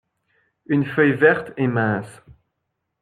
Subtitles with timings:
[0.65, 2.23] Une feuille verte et mince.